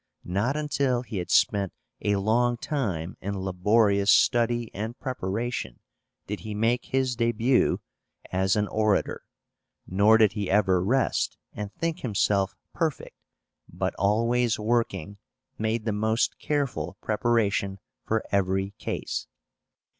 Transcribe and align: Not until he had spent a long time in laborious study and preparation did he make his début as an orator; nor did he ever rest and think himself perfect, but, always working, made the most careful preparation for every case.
Not 0.25 0.57
until 0.57 1.03
he 1.03 1.17
had 1.17 1.29
spent 1.29 1.73
a 2.01 2.15
long 2.15 2.57
time 2.57 3.17
in 3.21 3.37
laborious 3.37 4.09
study 4.11 4.73
and 4.73 4.99
preparation 4.99 5.79
did 6.25 6.39
he 6.39 6.55
make 6.55 6.85
his 6.85 7.15
début 7.15 7.77
as 8.31 8.55
an 8.55 8.67
orator; 8.69 9.21
nor 9.85 10.17
did 10.17 10.31
he 10.31 10.49
ever 10.49 10.83
rest 10.83 11.37
and 11.53 11.71
think 11.75 11.99
himself 11.99 12.55
perfect, 12.73 13.15
but, 13.71 13.93
always 13.99 14.57
working, 14.57 15.19
made 15.59 15.85
the 15.85 15.91
most 15.93 16.39
careful 16.39 16.97
preparation 17.01 17.77
for 18.03 18.23
every 18.31 18.71
case. 18.79 19.27